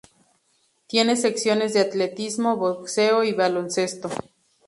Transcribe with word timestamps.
Tiene 0.87 1.15
secciones 1.15 1.73
de 1.75 1.81
atletismo, 1.81 2.55
boxeo 2.57 3.23
y 3.23 3.33
baloncesto. 3.33 4.09